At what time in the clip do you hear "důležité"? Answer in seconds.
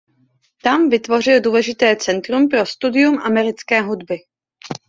1.41-1.95